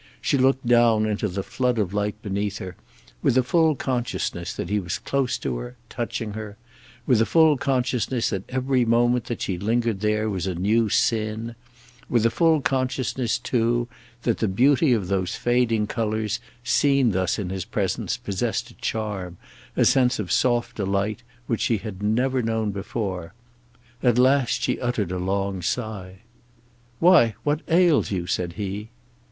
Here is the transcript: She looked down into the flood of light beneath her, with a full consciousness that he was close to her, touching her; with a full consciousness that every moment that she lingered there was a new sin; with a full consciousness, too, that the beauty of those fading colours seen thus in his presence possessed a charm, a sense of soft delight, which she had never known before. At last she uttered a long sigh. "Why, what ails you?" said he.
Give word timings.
She 0.19 0.35
looked 0.35 0.65
down 0.65 1.05
into 1.05 1.27
the 1.27 1.43
flood 1.43 1.77
of 1.77 1.93
light 1.93 2.19
beneath 2.23 2.57
her, 2.57 2.75
with 3.21 3.37
a 3.37 3.43
full 3.43 3.75
consciousness 3.75 4.51
that 4.51 4.67
he 4.67 4.79
was 4.79 4.97
close 4.97 5.37
to 5.37 5.57
her, 5.57 5.75
touching 5.89 6.33
her; 6.33 6.57
with 7.05 7.21
a 7.21 7.25
full 7.27 7.55
consciousness 7.55 8.31
that 8.31 8.41
every 8.49 8.83
moment 8.83 9.25
that 9.25 9.43
she 9.43 9.59
lingered 9.59 9.99
there 9.99 10.27
was 10.27 10.47
a 10.47 10.55
new 10.55 10.89
sin; 10.89 11.53
with 12.09 12.25
a 12.25 12.31
full 12.31 12.61
consciousness, 12.61 13.37
too, 13.37 13.87
that 14.23 14.39
the 14.39 14.47
beauty 14.47 14.91
of 14.91 15.07
those 15.07 15.35
fading 15.35 15.85
colours 15.85 16.39
seen 16.63 17.11
thus 17.11 17.37
in 17.37 17.51
his 17.51 17.63
presence 17.65 18.17
possessed 18.17 18.71
a 18.71 18.75
charm, 18.81 19.37
a 19.77 19.85
sense 19.85 20.17
of 20.17 20.31
soft 20.31 20.77
delight, 20.77 21.21
which 21.45 21.61
she 21.61 21.77
had 21.77 22.01
never 22.01 22.41
known 22.41 22.71
before. 22.71 23.35
At 24.01 24.17
last 24.17 24.63
she 24.63 24.79
uttered 24.81 25.11
a 25.11 25.19
long 25.19 25.61
sigh. 25.61 26.21
"Why, 26.97 27.35
what 27.43 27.61
ails 27.67 28.09
you?" 28.09 28.25
said 28.25 28.53
he. 28.53 28.89